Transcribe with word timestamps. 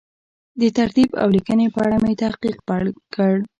د 0.61 0.63
ترتیب 0.77 1.09
او 1.21 1.27
لیکنې 1.35 1.67
په 1.73 1.79
اړه 1.85 1.97
مې 2.03 2.13
تحقیق 2.23 2.57
پیل 2.67 2.87
کړ. 3.15 3.33